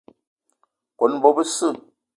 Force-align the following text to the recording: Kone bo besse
Kone 0.97 1.17
bo 1.21 1.29
besse 1.35 1.67